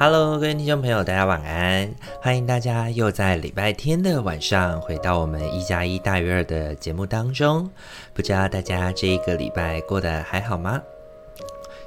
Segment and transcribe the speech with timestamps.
[0.00, 1.92] Hello，各位听众朋友，大家晚安！
[2.22, 7.68] 欢迎大家又在礼拜天的晚上回到我们一加一大于二的节目当中。
[8.14, 10.80] 不知道大家这一个礼拜过得还好吗？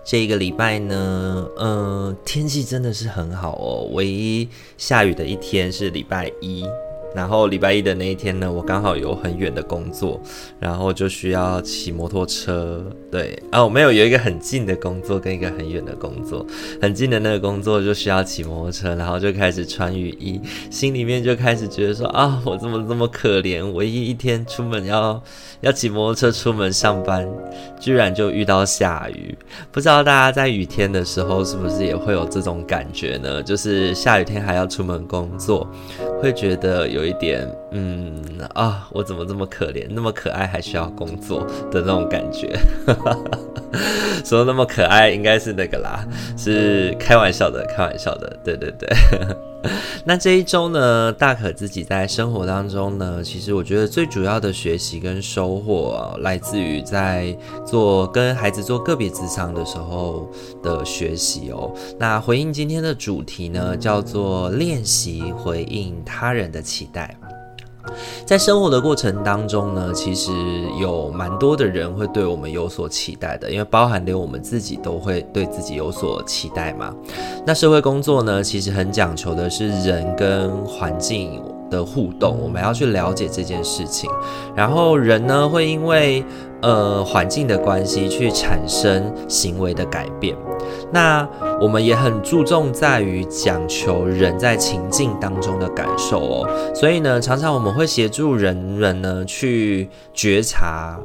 [0.03, 3.87] 这一个礼拜呢，嗯、呃，天气真的是很好哦。
[3.93, 6.65] 唯一下雨的一天是礼拜一。
[7.13, 10.21] 然后礼拜一的那一天呢，我刚好有很远的工作，
[10.59, 12.81] 然后就需要骑摩托车。
[13.11, 16.45] 对，啊，我没有有一个很近的工作跟一个很远的工作，
[16.81, 20.39] 很近的那个工作就需要骑摩托车，然后就开始穿雨衣，
[20.69, 23.69] 心里面就开始觉得说啊，我怎么这么可怜？
[23.73, 25.21] 唯一一天出门要
[25.59, 27.27] 要骑摩托车出门上班，
[27.77, 29.37] 居然就遇到下雨。
[29.69, 33.43] 不知道大家在雨天的时候是不是也会有这种感觉呢？
[33.43, 35.67] 就是下雨天还要出门工作，
[36.21, 37.00] 会觉得有。
[37.01, 38.13] 有一点，嗯
[38.53, 42.55] 啊，我怎么这么可怜，那么可爱还需要工作的那种感觉。
[44.23, 46.05] 说那么可爱，应该是那个啦，
[46.37, 48.87] 是开玩笑的，开玩笑的，对对对。
[50.03, 60.27] 那这一周呢，大可自己在生活当中呢，其实我觉得最主要的学习跟收获啊，来自于在做跟孩子做个别智商的时候
[60.63, 61.71] 的学习哦。
[61.99, 67.15] 那回应今天的主题呢，叫做练习回应他人的期待。
[68.25, 70.31] 在生活的过程当中呢，其实
[70.79, 76.93] 有蛮多的人会对我们有所期待的，因为包含连我们自己都会对自己有所期待嘛。
[77.45, 84.09] 那社会工作呢，其实很讲求的是人跟环境的互动，我们要去了解这件事情，
[84.55, 86.23] 然后人呢会因为
[86.61, 90.35] 呃环境的关系去产生行为的改变。
[90.91, 91.27] 那
[91.59, 100.99] 我们也很注重在于讲求人在情境当中的感受哦，所以呢，常常我们会协助人人呢去觉察，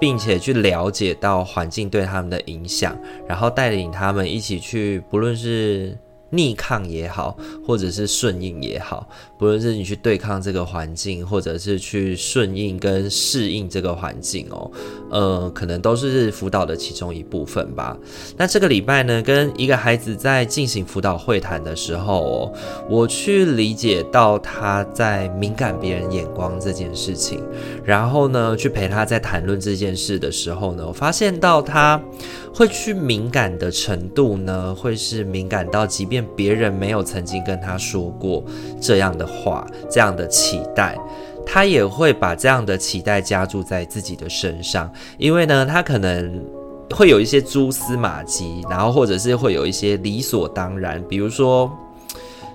[0.00, 5.96] 并且去了解到环境对他们的影响，然后带领他们一起去，不论是。
[6.30, 9.08] 逆抗也好，或者是顺应也好，
[9.38, 14.70] 不论是你去对抗这个环境，或者是去顺应跟适应这个环境哦，
[15.10, 17.96] 呃，可能都是辅导的其中一部分吧。
[18.36, 22.52] 那这个礼拜呢，跟一个孩子在进行辅导会谈的时候哦，
[22.90, 27.42] 我去理解到他在敏感别人眼光这件事情，
[27.82, 31.98] 然后呢，去陪他在谈论这件事的时候呢，我发现到他
[32.52, 36.17] 会去敏感的程度呢，会是敏感到即便。
[36.36, 38.44] 别人没有曾经跟他说过
[38.80, 40.96] 这样的话，这样的期待，
[41.46, 46.44] 他也会把这样的期待加注在自己的身上，因为呢，他可能
[46.90, 51.70] 会有一些蛛丝马迹，然后或者是会有一些理所当然，比如说。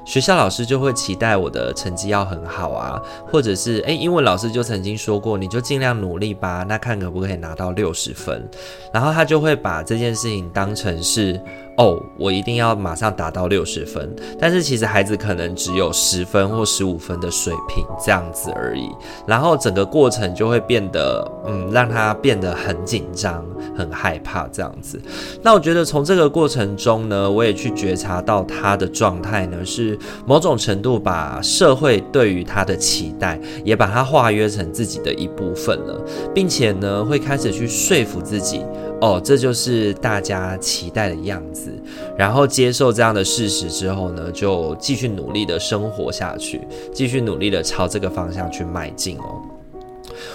[0.05, 3.01] 学校老师就会期待我的成绩要很好啊，
[3.31, 8.45] 或者是诶，英文老师就曾经说过，你就尽量努力吧，那看可不可以拿到六十分。
[8.91, 11.39] 然后他就会把这件事情当成是，
[11.77, 14.13] 哦，我一定要马上达到六十分。
[14.39, 18.89] 但是其实孩子可能只有十分或十五分的水平这样子而已。
[19.25, 23.45] 然后整个过程就会变得，嗯，让他变得很紧张、
[23.75, 25.01] 很害怕这样子。
[25.41, 29.97] 那我觉得从这个过程中呢，我也去觉察到他的状态呢是。
[30.25, 36.01] 某种程度把社会对于他的期待，也把它化约成自己的一部分了，
[36.33, 38.63] 并且呢，会开始去说服自己，
[39.03, 41.69] 哦，这就是大家期待的样子，
[42.17, 49.41] 然后接受这样的事实之后呢，就继续努力的生活下去，继续努力的朝这个方向去迈进哦。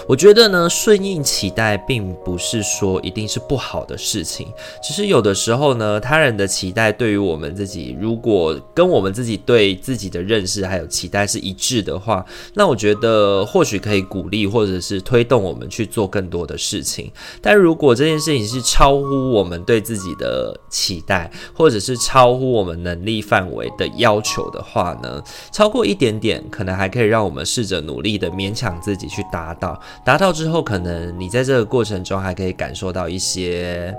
[0.07, 4.47] 我觉得呢，顺应期待并不是说一定是不好的事情，
[4.83, 17.11] 只是有的时候呢，他人的期待对于我们自己，如果跟我们自己对自己的认识还有期待是一致的话，那我觉得或许可以鼓励或者是推动我们去做更多的事情。
[17.41, 29.78] 但如果这件事情是超乎我们对自己的期待，或者是超乎我们能力范围的要求的话呢，超过一点点，可能还可以让我们试着努力的勉强自己去达到。
[30.03, 33.95] 达到之后，可能你在这个过程中还可以感受到一些，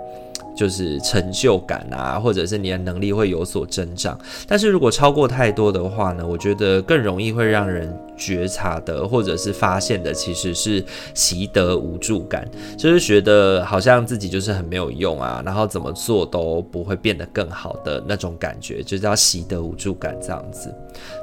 [0.56, 4.18] 就是成就感啊，或者是你的能力会有所增长。
[4.46, 10.84] 但是如果超过太多的话呢，我觉得更容易会让人觉察的，或者是发现的，其实是
[11.14, 12.46] 习得无助感，
[12.76, 20.74] 就是觉得好像自己就是很没有用啊，然后怎么做都不会变得更好的那种感觉，就叫习得无助感这样子。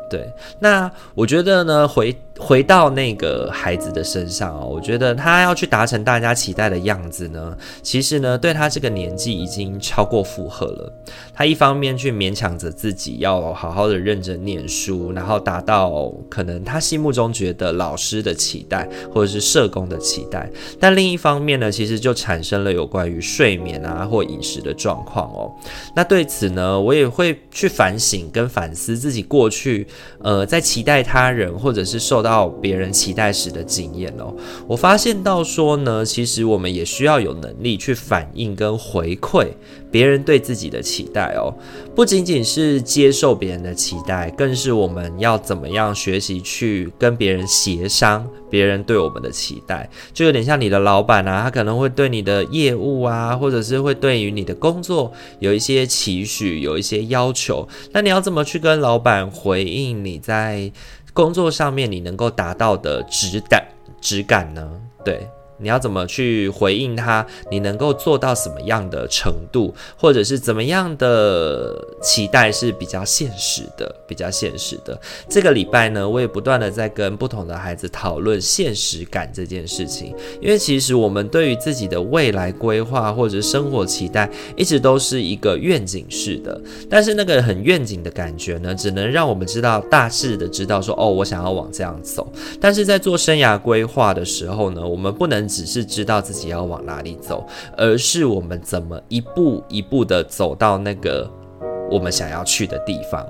[0.09, 0.25] 对，
[0.57, 10.94] 那我觉得呢，回回到那个孩子的身上哦，我觉得他要去达成大家期待的样子呢，其实呢，对他这个年纪已经超过负荷了。
[11.34, 20.48] 他一方面去勉强着自己要好好的认真念书，然后达到可能他心目中觉得老师的期待或者是社工的期待，
[20.80, 25.51] 但另一方面呢，其实就产生了有关于睡眠啊或饮食的状况哦。
[25.95, 29.88] 那对此呢，我也会去反省跟反思自己过去
[30.22, 32.26] 呃在期待他人或者是受到。
[32.27, 34.35] 到别人期待时的经验哦，
[34.68, 39.47] 我发现到说呢，其实我们也需要有能力去反应跟回馈
[39.89, 41.56] 别人对自己的期待哦，
[41.95, 60.69] 不仅仅是接受别人的期待，更是我们要怎么样学习去跟别人协商别人对我们的期待，就有点像你的老板啊，他可能会对你的业务啊，或者是会对于你的工作有一些期许，有一些要求，那你要怎么去跟老板回应你在
[61.18, 63.68] 工作上面你能够达到的质感
[64.00, 64.80] 质感呢？
[65.04, 65.28] 对。
[65.59, 67.25] 你要怎么去回应他？
[67.50, 73.94] 你能够做到什么样的程度，或者是怎么样的期待是比较现实的？
[74.07, 75.00] 比较现实的。
[75.27, 80.13] 这个礼拜呢，我也不断的在跟不同的孩子讨论现实感这件事情。
[80.39, 86.62] 因为其实我们对于自己的未来规划或者生活期待，一直都是一个愿景式的。
[86.89, 92.31] 但是那个很愿景的感觉呢，只能让我们知道大致的知道说，哦，我想要往这样走。
[92.62, 95.46] 但是在做生涯规划的时候呢，我们不能。
[95.47, 97.45] 只是知道自己要往哪里走，
[97.77, 101.29] 而是我们怎么一步一步的走到那个
[101.89, 103.25] 我们想要去的地方。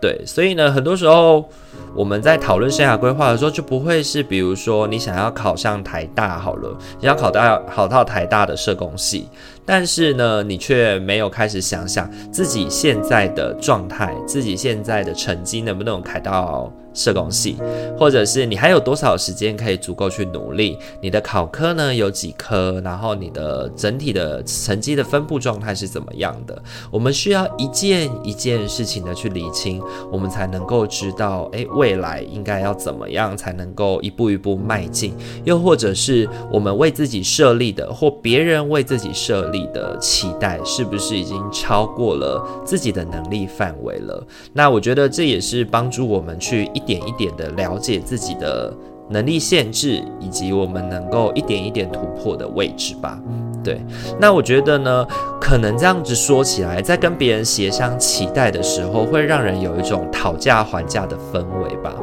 [0.00, 1.48] 对，所以呢，很多时候
[1.94, 9.28] 我们在讨论生涯规划的时候，就不会是比如说你想要考上台大好了，你要考到考到台大的社工系，
[9.64, 16.72] 但是呢，你却没有开始想想自己现在的状态，自己现在的成绩能不能考到。
[16.94, 17.56] 社工系，
[17.98, 20.78] 或者是你还有多少时间可以足够去努力？
[21.00, 22.80] 你的考科呢有几科？
[22.84, 26.62] 然后你的整体的成绩的分布状态是怎么样的？
[26.90, 35.14] 我们需要一件一件事情的去理清，我们才能够知道，诶，未来应该要怎么样才能够一步一步迈进？
[35.44, 44.26] 又或者是我们为自己设立的，或别人为自己设立的期待，是不是已经超过了自己的能力范围了？
[44.52, 46.81] 那我觉得这也是帮助我们去一。
[46.82, 48.72] 一点一点的了解自己的
[49.08, 53.18] 能力限制，以及我们能够一点一点突破的位置吧。
[53.62, 53.80] 对，
[54.18, 55.06] 那我觉得呢，
[55.40, 61.94] 可能这样子说起来，在跟别人协商期待的时候，会让人有一种讨价还价的氛围吧。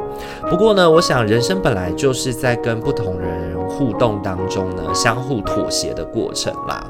[0.50, 6.90] 不过呢，我想人生本来就是在跟不同人互动当中呢，相互妥协的过程啦。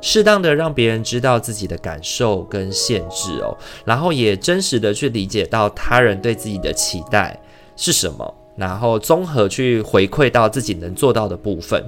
[0.00, 7.38] 适当的让别人知道自己的感受跟限制哦，然后也真实的去理解到他人对自己的期待
[7.76, 8.34] 是什么。
[8.56, 11.82] 然后综合去回馈到自己能做到的部分，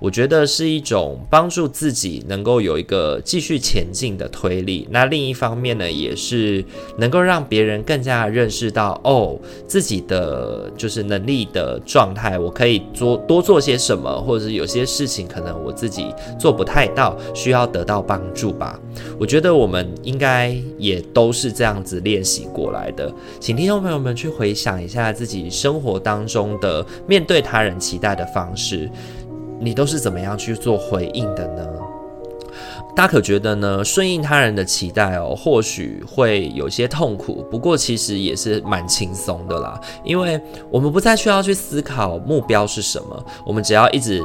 [0.00, 4.86] 我觉得是一种帮助自己能够有一个继续前进的推力。
[4.90, 6.62] 那另一方面呢，也是
[6.98, 18.78] 能够让别人更加认识到，哦，自己的就是能力的状态，我可以做多做些什么，或者是有些事情可能我自己做不太到，需要得到帮助吧。
[19.18, 23.10] 我觉得我们应该也都是这样子练习过来的。
[23.40, 28.90] 请听众朋友们去回想一下自己生活当中当中的面对他人期待的方式，
[29.60, 31.66] 你都是怎么样去做回应的呢？
[32.96, 33.84] 大可觉得呢？
[33.84, 44.22] 顺应他人的期待哦，或许会有些痛苦，不过其实也是蛮轻松的啦，因为我们不再需要去思考目标是什么，我们只要一直。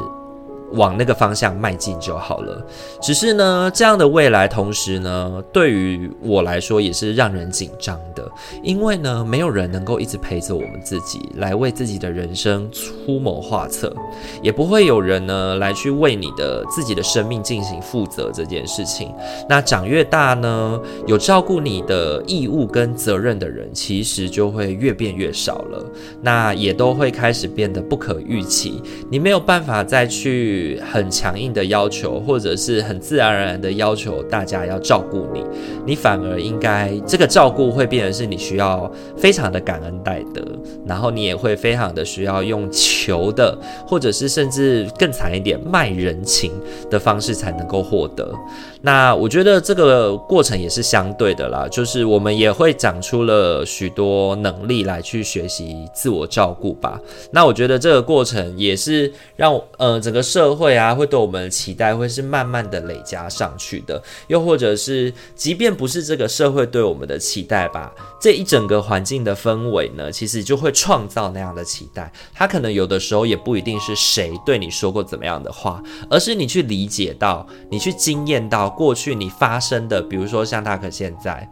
[0.73, 2.65] 往那个方向迈进就好了。
[3.01, 8.29] 只是呢，这样的未来，同时呢，对于我来说也是让人紧张的，
[8.63, 13.93] 因为呢，没有人能够一直陪着我们自己来为自己的人生出谋划策，
[14.41, 19.13] 也不会有人呢来去为你的自己的生命进行负责这件事情。
[19.47, 25.85] 那长越大呢，有照顾你的义务跟责任的人，其实就会越变越少了。
[26.21, 30.62] 那也都会开始变得不可预期，你没有办法再去。
[30.91, 35.43] 很强硬的要求，或者是很自然而然的要求大家要照顾你，
[35.85, 40.41] 你反而应该这个照顾会变成是你需要非常的感恩戴德，
[40.85, 46.51] 然后你也会非常的需要用求的，或者是甚至更惨一点卖人情
[46.89, 48.33] 的方式才能够获得。
[48.81, 56.99] 那我觉得这个过程也是相对的啦，就是我们也会长出了许多能力来去学习自我照顾吧。
[57.31, 72.11] 那我觉得这个过程也是让呃整个社社会啊会对我们的期待会是慢慢的累加上去的，又或者是即便不是这个社会对我们的期待吧，这一整个环境的氛围呢，其实就会创造那样的期待。
[72.33, 81.49] 它可能有的时候也不一定是谁对你说过怎么样的话，而是你去理解到，你去经验到过去你发生的，比如说像大可现在。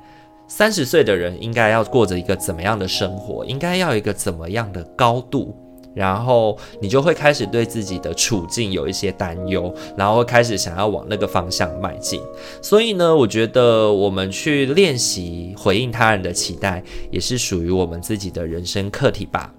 [0.50, 3.46] 三十岁的人应该要过着一个怎么样的生活？
[3.46, 5.56] 应该要一个怎么样的高度？
[5.94, 12.22] 然后你就会开始对自己的处境有一些担忧，然后开始想要往那个方向迈进。
[12.62, 19.54] 所以呢，我觉得我们去练习回应他人的期待，也是属于我们自己的人生课题吧。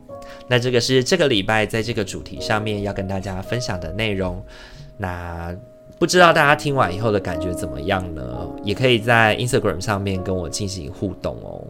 [0.49, 4.43] 那这个是这个礼拜在这个主题上面要跟大家分享的内容。
[4.97, 5.55] 那。
[6.03, 8.25] 不知道大家听完以后的感觉怎么样呢？
[8.65, 11.63] 也可以在 Instagram 上面跟我进行互动哦。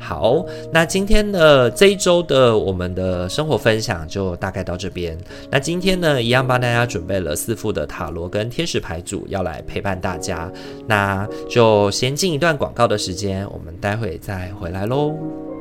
[0.00, 5.16] 好，那今天的这一周的我们的生活分享就大概到这边。
[5.48, 10.50] 那今天呢，一样帮大家准备了四副的塔罗跟天使牌组要来陪伴大家。
[10.84, 15.14] 那就先进一段广告的时间，我们待会再回来喽。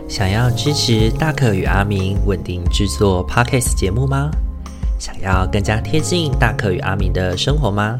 [0.09, 4.31] 想要支持大可与阿明稳定制作 Podcast 节目吗？
[4.97, 7.95] 想要更加贴近大可与阿明的生活吗？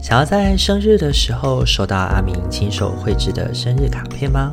[0.00, 4.52] 想要在生日的时候收到阿明亲手绘制的生日卡片吗？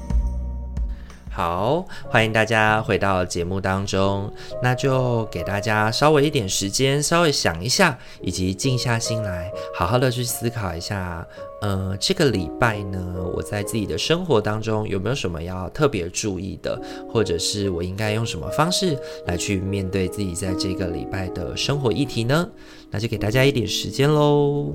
[1.33, 4.29] 好，欢迎大家回到节目当中。
[4.61, 11.25] 那就给大家稍微一点时间，稍微想一下，以及静下心来，好好的去思考一下。
[11.61, 12.99] 呃，这个礼拜呢，
[13.33, 16.77] 我在自己的生活当中有没有什么要特别注意的，
[17.09, 22.49] 或者是我应该用什么方式来去面对自己在这个礼拜的生活议题呢？
[22.89, 24.73] 那就给大家一点时间喽。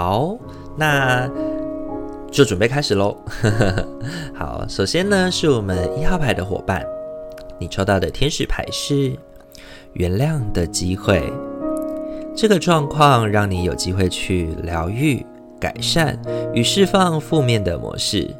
[0.00, 0.38] 好，
[0.76, 1.28] 那
[2.30, 3.16] 就准备开始喽。
[4.32, 6.86] 好，首先呢，是我们一号牌的伙伴，
[7.58, 9.12] 你抽到的天使牌是
[9.94, 11.20] 原谅的机会。
[12.32, 15.26] 这个状况让你有机会去疗愈、
[15.58, 16.16] 改善
[16.54, 18.32] 与释放负面的模式，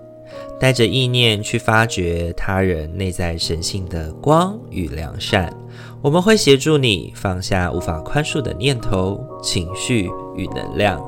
[0.60, 5.52] 带着意念去发掘他人内在神性的光与良善。
[6.00, 10.08] 我们会协助你放下无法宽恕的念头、情绪
[10.38, 10.98] 与能量，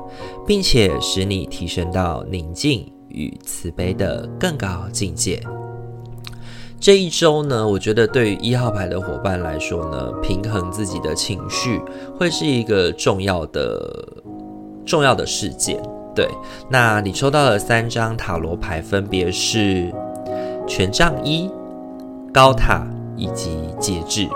[0.45, 5.41] 并且使你提升到宁静与慈悲的更高境界。
[6.79, 11.81] 这一周呢，我觉得对于一号牌的伙伴来说呢，平衡自己的情绪
[12.17, 13.79] 会是一个重要的
[14.85, 15.81] 重要的事件。
[16.13, 16.27] 对，
[16.69, 19.93] 那你抽到的三张塔罗牌分别是
[20.67, 21.49] 权杖一、
[22.33, 22.85] 高塔
[23.15, 24.27] 以及节制。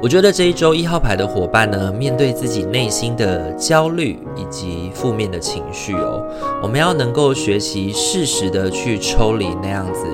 [0.00, 6.24] 我觉得这一周一号牌的伙伴呢，面对自己内心的焦虑以及负面的情绪哦，
[6.62, 10.06] 我们要能够学习适时的去抽离那样子，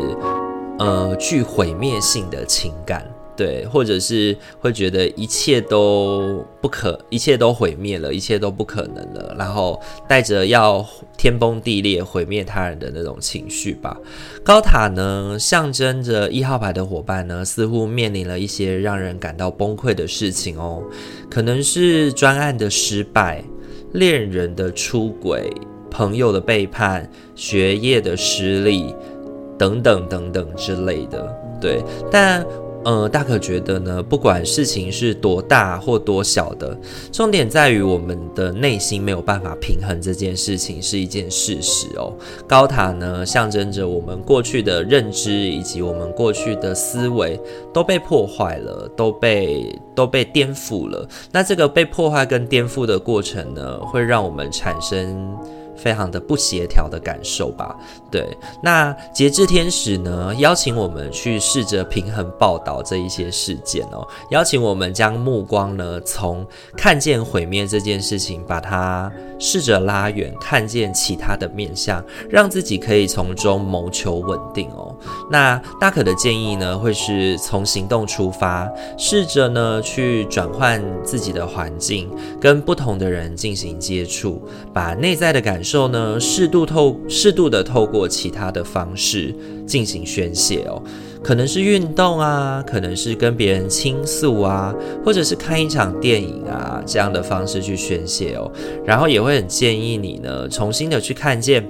[0.79, 3.14] 呃，具毁灭性的情感。
[3.37, 10.87] 对，或者是会觉得一切都不可，一切都毁灭了，一切都不可能了，然后带着要
[11.17, 13.97] 天崩地裂、毁灭他人的那种情绪吧。
[14.45, 20.81] 高塔呢，象征着一号牌的伙伴呢，似乎面临了一些让人感到崩溃的事情哦，
[21.29, 23.43] 可能是专案的失败、
[23.95, 25.53] 恋人的出轨、
[25.91, 28.95] 朋友的背叛、学业的失利
[29.59, 31.37] 等等等等之类的。
[31.61, 32.47] 对，但。
[32.85, 36.79] 呃，大可觉得呢，不管事情是多大或多小的，
[37.11, 42.13] 重点在于我们的内心没有办法平衡这件事情是一件事实哦。
[42.47, 47.41] 高塔呢，象征着我们过去的认知以及我们过去的思维
[47.73, 51.09] 都被破坏了，都被都被颠覆了。
[51.33, 55.35] 那这个被破坏跟颠覆的过程呢，会让我们产生。
[55.85, 57.77] 非常的不协调的感受吧，
[58.11, 58.27] 对。
[58.63, 74.94] 那节制天使呢，邀请我们去试着平衡报道这一些事件哦，邀请我们将目光呢，从看见毁灭这件事情，把它试着拉远，看见其他的面向，让自己可以从中谋求稳定哦。
[75.31, 84.43] 那大可的建议呢，会是从行动出发，试着呢去转换自己的环境，跟不同的人进行接触，
[84.73, 89.35] 把内在的感受呢适度透适度的透过其他的方式
[89.67, 90.83] 进行宣泄哦。
[91.23, 98.53] 可能是运动啊，可能是跟别人倾诉啊，或者是看一场电影啊，这样的方式去宣泄哦。
[98.85, 101.67] 然后也会很建议你呢，重新的去看见，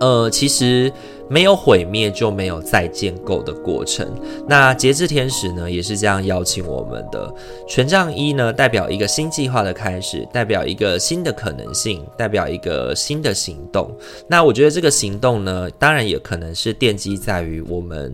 [0.00, 0.90] 呃，其实
[1.30, 4.06] 没有毁灭就没有再建构的过程。
[4.48, 7.32] 那节制天使呢，也是这样邀请我们的。
[7.68, 13.90] 权杖一呢，代表一个新计划的开始，代表一个新的可能性，代表一个新的行动。
[14.28, 18.12] 那我觉得这个行动呢，当然也可能是奠基在于我们。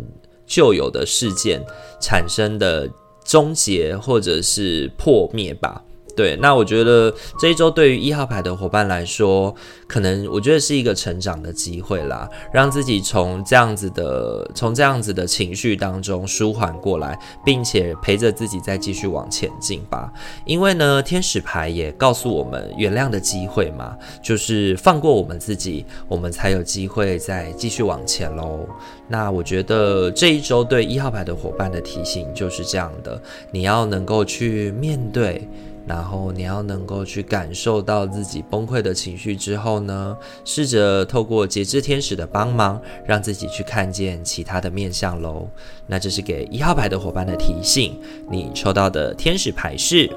[0.49, 1.61] 旧有的事件
[2.01, 2.89] 产生的
[3.25, 5.83] 终结或者是破灭吧。
[6.17, 9.55] 对，那我觉得这一周对于一号牌的伙伴来说，
[9.87, 20.11] 可能我觉得是一个成长的机会啦，让自己从这样子的从这样子的情绪当中舒缓过来，并且陪着自己再继续往前进吧。
[20.47, 28.67] 因为呢，天使牌也告诉我们原谅的机会嘛，就是放过我们自己，我们才有机会再继续往前喽。
[29.07, 33.21] 那我觉得这一周对一号牌的伙伴的提醒就是这样的，
[33.51, 35.47] 你要能够去面对。
[35.87, 45.49] 然后你要能够去感受到自己崩溃的情绪之后呢，试着透过节制天使的帮忙，让自己去看见其他的面向喽。
[45.87, 47.97] 那这是给一号牌的伙伴的提醒。
[48.29, 50.11] 你抽到的天使牌是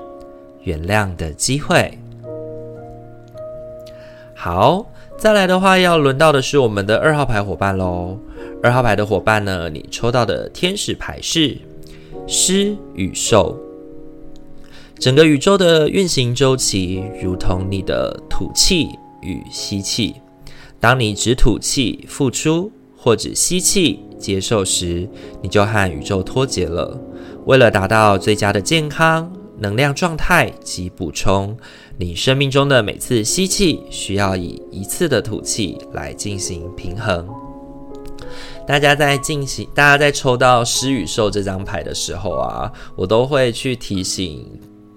[0.64, 1.96] 原谅的机会。
[4.34, 4.86] 好，
[5.18, 8.18] 再来的话要轮到的是我们的二号牌伙伴喽。
[8.64, 11.56] 二号牌的伙伴呢，你抽到的天使牌是
[12.28, 13.56] 狮与兽。
[15.00, 18.90] 整个宇宙的运行周期，如同你的吐气
[19.22, 20.16] 与吸气。
[20.78, 25.08] 当你只吐气付出，或者吸气接受时，
[25.42, 27.00] 你就和宇宙脱节了。
[27.46, 31.56] 为了达到最佳的健康、能量状态及补充，
[31.98, 37.26] 你生命中的每次吸气需要以一次的吐气来进行平衡。
[38.68, 44.46] 大家在进行，大家在抽到狮与兽这张牌的时候啊，我都会去提醒。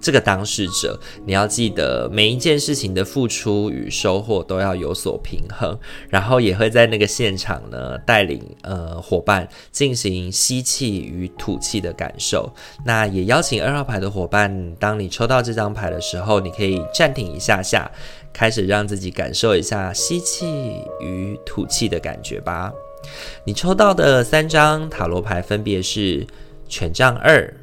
[0.02, 5.78] 这个当事者，你要记得每一件事情的付出与收获都要有所平衡，
[6.08, 12.52] 然后也会在那个现场呢带领呃伙伴进行吸气与吐气的感受。
[12.84, 17.88] 那也邀请二号牌的伙伴，当你抽到这张牌的时候，你可以暂停一下下，
[18.32, 20.46] 开始让自己感受一下吸气
[21.00, 22.72] 与吐气的感觉吧。
[23.44, 26.26] 你抽到的三张塔罗牌分别是
[26.68, 27.54] 权杖二、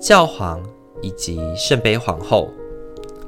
[0.00, 0.62] 教皇。
[1.02, 2.52] 以及圣杯皇后。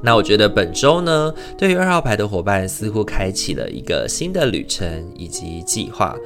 [0.03, 6.17] 那我觉得本周呢，对于二号牌的伙伴似乎开启了一个新的旅程以及计划。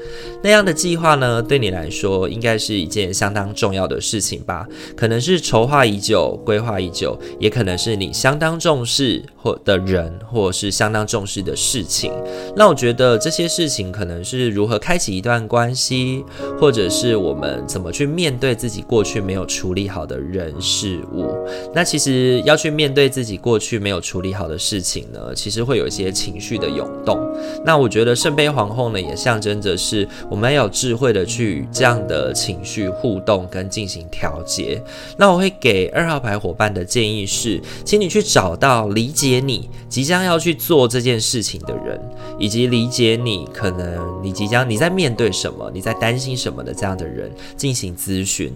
[0.43, 4.65] 那样的计划呢，对你来说应该是一件相当重要的事情吧？
[4.97, 12.13] 可能是筹划已久、规划已久，也可能是你相当重视或的人，或是相当重视的事情。
[12.55, 16.25] 那我觉得这些事情可能是如何开启一段关系，
[16.61, 21.35] 或者是我们怎么去面对自己过去没有处理好的人事物。
[21.75, 23.64] 那其实要去面对自己过去。
[23.65, 27.19] 去没有处理好的事情呢，其实会有一些情绪的涌动。
[27.65, 34.83] 那我觉得圣杯皇后呢，也象征着是我们要有智慧的去这样的情绪互动跟进行调节。
[35.17, 41.99] 那我会给二号牌伙伴的建议是，请你去找到理解你即将要去做这件事情的人，
[42.39, 48.53] 以及理解你可能你即将你在面对什么，你在担心什么的这样的人进行咨询。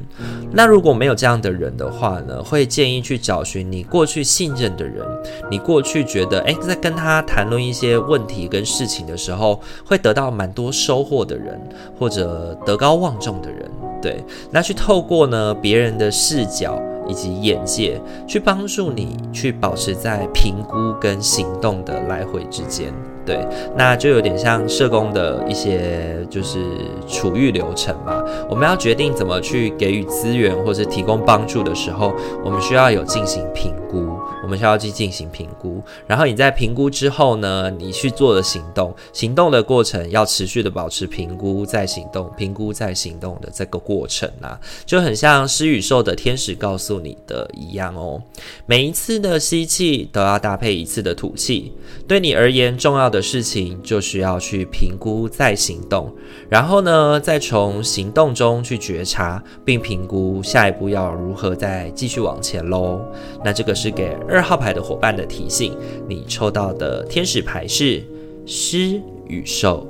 [0.53, 4.98] 那如果没有这样的人的话呢，会建议去找寻你过去信任的人。
[4.99, 5.07] 人
[5.51, 11.61] 你过去觉得，诶，在跟他谈论一些问题跟事情的时候，会得到蛮多收获的人，
[11.99, 13.71] 或者德高望重的人，
[14.03, 22.93] 对，那去透过呢别人的视角以及眼界，去帮助你去保持在评估跟行动的来回之间。
[23.29, 26.59] 对，那就有点像社工的一些就是
[27.07, 28.25] 处遇流程嘛。
[28.49, 35.83] 我们要决定怎么去给予资源或者提供帮助的时候，我们需要有进行评估，我们需要去进行评估。
[36.07, 48.23] 然后你在评估之后呢，你去做的行动，行动的过程要持续的保持评估再行动，评估再行动的这个过程啊，就很像狮与兽的天使告诉你的一样哦。
[48.65, 51.75] 每一次的吸气都要搭配一次的吐气，
[52.07, 53.18] 对你而言重要的。
[53.19, 56.09] 的事情就需要去评估再行动，
[56.49, 63.01] 然后呢，再从行动中去觉察并评估下一步要如何再继续往前喽。
[63.45, 65.77] 那这个是给二号牌的伙伴的提醒。
[66.07, 68.05] 你抽到的天使牌是
[68.47, 69.85] 狮与兽。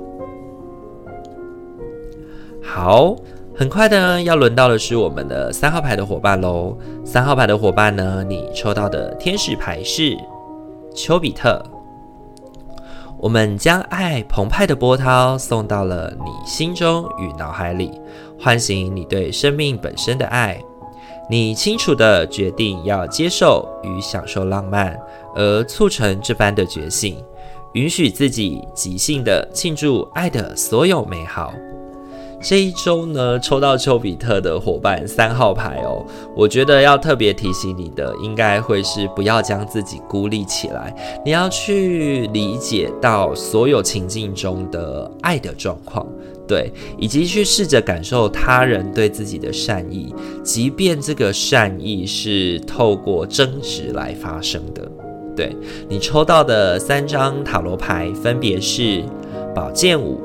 [2.63, 3.15] 好，
[3.55, 6.75] 很快的要轮到的是我们的三号牌的伙伴喽。
[7.05, 10.17] 三号牌的伙伴呢，你抽到的天使牌是
[10.95, 11.63] 丘比特。
[13.21, 17.91] 我们将爱澎湃的波涛送到了你心中与脑海里，
[18.39, 20.57] 唤醒你对生命本身的爱。
[21.29, 24.97] 你清楚地决定要接受与享受浪漫，
[25.35, 27.21] 而促成这般的觉醒，
[27.73, 31.53] 允许自己即兴地庆祝爱的所有美好。
[32.41, 46.07] 这一周呢，抽到丘比特的伙伴三号牌哦，我觉得要特别提醒你的，应该会是不要将自己孤立起来，你要去理解到所有情境中的爱的状况，
[46.47, 54.89] 对，以及去试着感受他人对自己的善意，即便这个善意是透过争执来发生的。
[55.35, 55.53] 对，
[55.89, 59.03] 你抽到的三张塔罗牌分别是
[59.53, 60.21] 宝剑五、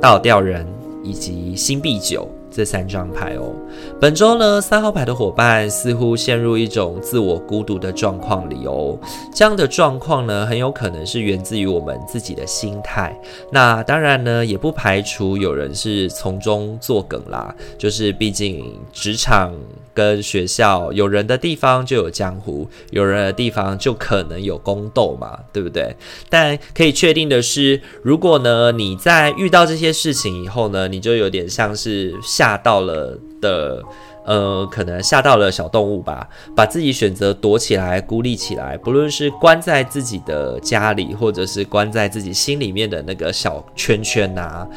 [0.00, 0.66] 倒吊人。
[1.08, 2.37] 以及新币九。
[2.58, 3.54] 这三张牌哦，
[4.00, 8.98] 本周呢，三号牌的伙伴似乎陷入一种自我孤独的状况里哦。
[9.32, 13.16] 这样的状况呢，很有可能是源自于我们自己的心态。
[13.52, 17.54] 那当然呢，也不排除有人是从中作梗啦。
[17.78, 19.54] 就是毕竟职场。
[19.94, 25.92] 跟学校有人的地方就有江湖，有人的地方就可能有宫斗嘛，对不对？
[26.30, 33.82] 但可以确定的是，如果呢，你在遇到这些事情以后呢，你就有点像是下吓到了的。
[34.24, 44.68] 呃，可能吓到了小动物吧，把自己选择躲起来、孤立起来，不论是关在自己的家里，或者是关在自己心里面的那个小圈圈呐、啊，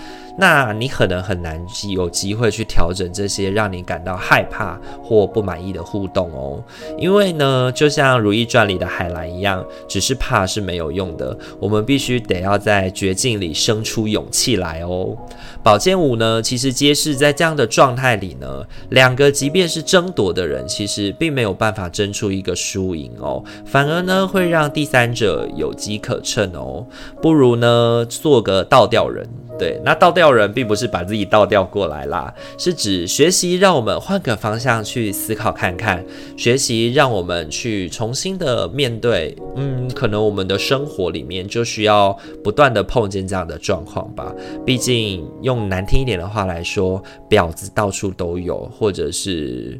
[0.42, 6.64] 那你可能很难有机会去调整这些让你感到害怕或不满意的互动哦。
[6.98, 15.16] 因为呢，就像《如懿传》里的海兰一样，只是怕是没有用的，我们必须得要在绝境里生出勇气来哦。
[15.62, 26.88] 宝剑五呢，其实揭示在这样的状态里呢，两个即便是争夺的人，其实并没有办法争出一个输赢哦，反而呢会让第三者有机可乘哦，
[27.22, 29.30] 不如呢做个倒吊人。
[29.62, 36.04] 对，那倒吊人并不是把自己倒吊过来啦，是指学习让我们换个方向去思考看看，
[36.36, 44.34] 学习让我们去重新的面对，嗯，可能我们的生活里面就需要不断的碰见这样的状况吧。
[44.66, 49.80] 毕竟用难听一点的话来说，婊子到处都有，或者是。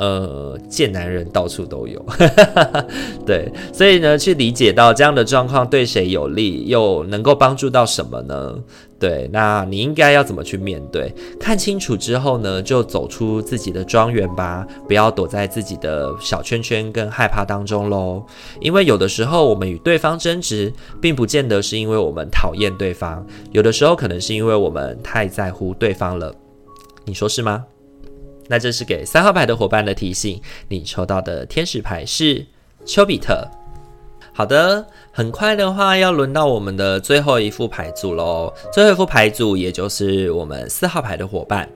[0.00, 2.02] 呃，贱男人到处都有，
[3.26, 8.58] 对，所以呢，去理解到这样的状况对谁有利，又能够帮助到什么呢？
[9.00, 11.10] 对，那你应该要怎么去面对？
[11.40, 18.22] 看清楚之后呢，就走出自己的庄园吧，不要躲在自己的小圈圈跟害怕当中喽。
[18.60, 26.34] 因为有的时候我们与对方争执，并不见得是因为我们讨厌对方，有的时候可能是因为我们太在乎对方了。
[27.06, 27.64] 你说是吗？
[28.48, 32.44] 那这是给三号牌的伙伴的提醒，你抽到的天使牌是
[32.84, 33.48] 丘比特。
[34.40, 38.50] 好的，很快的话要轮到我们的最后一副牌组喽。
[38.72, 41.68] 最后一副牌组，也就是我们四号牌的伙伴，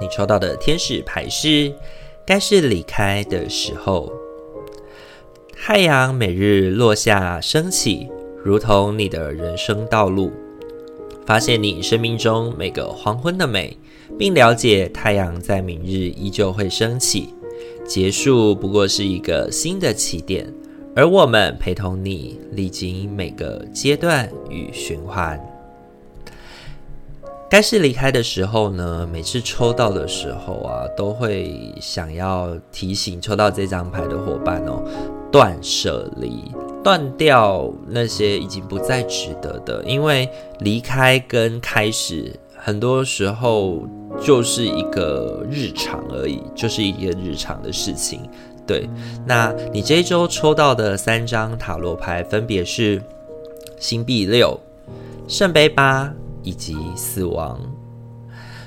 [0.00, 1.74] 你抽到的天使牌是
[2.24, 4.12] 该是离开的时候。
[5.52, 8.06] 太阳每日落下升起，
[8.44, 10.30] 如同你的人生道路。
[11.26, 13.76] 发现你生命中每个黄昏的美。
[14.16, 17.30] 并了解太阳在明日依旧会升起，
[17.84, 20.54] 结束不过是一个新的起点，
[20.96, 25.38] 而我们陪同你历经每个阶段与循环。
[27.50, 34.82] 该是离开的时候呢，每次抽到的时候啊，都会想要提醒抽到这张牌的伙伴哦，
[35.30, 36.50] 断舍离，
[36.82, 40.26] 断掉那些已经不再值得的，因为
[40.60, 42.32] 离开跟开始。
[42.58, 43.86] 很多时候
[44.20, 48.22] 就是一个日常而已，就是一个日常的事情。
[48.66, 48.88] 对，
[49.26, 53.00] 那你这一周抽到的三张塔罗牌分别是
[53.78, 54.58] 星币六、
[55.28, 57.60] 圣杯八以及死亡。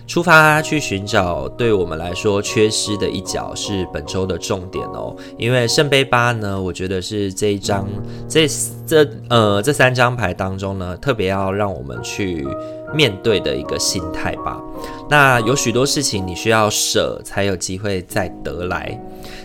[0.08, 5.16] 出发去寻找对我们来说缺失的一角是本周的重点哦。
[5.38, 7.88] 因为圣杯八呢，我觉得是这一张
[8.28, 8.48] 这
[8.88, 12.48] 这呃这三张牌当中呢，特别要让我们去。
[12.92, 14.60] 面对的一个心态吧。
[15.08, 19.00] 那有许多事情你需要舍，才有机会再得来。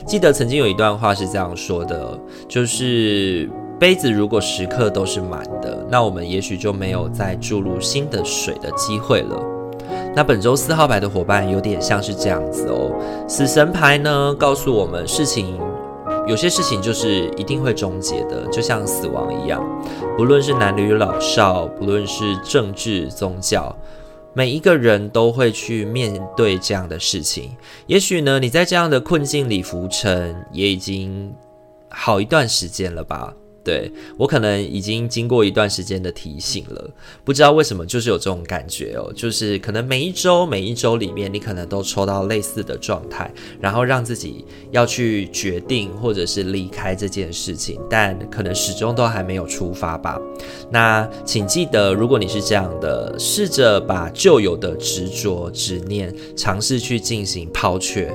[0.06, 9.42] 记得曾经有一段话是这样说的，就是杯子如果时刻都是满的，那我们也许就没有再注入新的水的机会了。
[10.14, 12.92] 那本周四号牌的伙伴有点像是这样子哦。
[13.26, 15.58] 死神牌呢，告诉我们事情。
[16.26, 19.62] 有些事情就是一定会终结的，就像死亡一样。
[20.16, 23.74] 不论是男女老少，不论是政治宗教，
[24.35, 27.57] 每一个人都会去面对这样的事情。
[27.87, 31.33] 也许呢，你在这样的困境里浮沉，也已经
[31.88, 33.33] 好一段时间了吧。
[33.64, 36.90] 对，我可能已经经过一段时间的提醒了，
[37.24, 50.20] 不知道为什么就是有这种感觉哦，就是可能每一周每一周里面，你可能都抽到类似的状态，然后让自己要去决定或者是离开这件事情，但可能始终都还没有出发吧。
[50.70, 58.14] 那请记得，如果你是这样的，试着把旧有的执着执念尝试去进行抛却。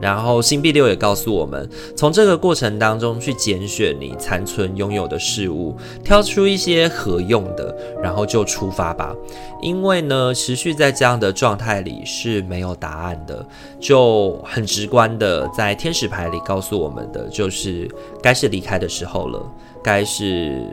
[0.00, 9.14] 然后星币六也告诉我们，从这个过程当中去拣选你残存拥有的事物，挑出一些合用的，然后就出发吧。
[9.62, 13.46] 因为呢，持续在这样的状态里是没有答案的，
[13.80, 17.90] 就很直观的在天使牌里告诉我们的，就是
[18.22, 19.42] 该是离开的时候了，
[19.82, 20.70] 该是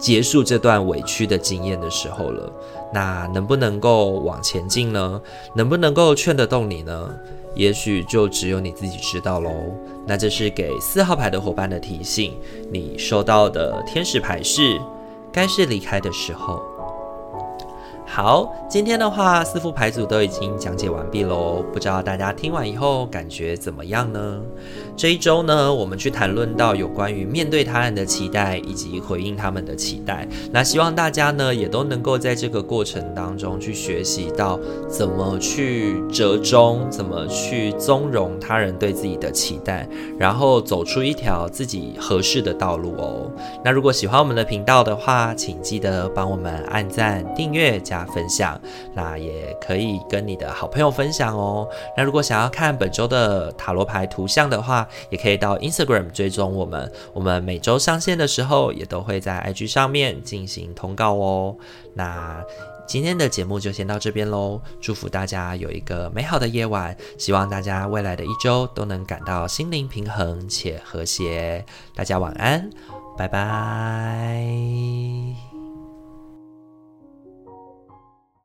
[0.00, 2.52] 结束这段委屈的经验的时候了。
[2.92, 5.20] 那能不能够往前进呢？
[5.54, 7.14] 能不能够劝得动你呢？
[7.54, 9.50] 也许就只有你自己知道喽。
[10.06, 12.36] 那这是给四号牌的伙伴的提醒，
[12.70, 14.80] 你收到的天使牌是，
[15.32, 16.62] 该是离开的时候。
[18.12, 21.64] 好，今天的话，四副牌组都已经讲解完毕喽。
[21.72, 24.40] 不知道大家听完以后感觉怎么样呢？
[24.96, 30.26] 这一周呢，我们去谈论到有关于面对他人的期待以及回应他们的期待。
[30.50, 43.30] 那希望大家呢，也都能够在这个过程当中去学习到怎么去折中，怎么去纵容他人对自己的期待，然后走出一条自己合适的道路哦。
[43.64, 47.99] 那如果喜欢我们的频道的话，请记得帮我们按赞、订阅加。
[48.06, 48.60] 分享，
[48.94, 51.68] 那也可以跟你的好朋友分享哦。
[51.96, 56.90] 那如果想要看本周的塔罗牌图像的话，也可以到 Instagram 追踪我们。
[57.12, 61.56] 我们每周上线的时候，也都会在 IG 上面进行通告哦。
[61.94, 62.42] 那
[62.86, 64.60] 今天的节目就先到这边喽。
[64.80, 71.64] 祝福大家有一个美好的夜晚，希望大家未来的一周都能感到心灵平衡且和谐。
[71.94, 72.68] 大家晚安，
[73.16, 74.40] 拜拜。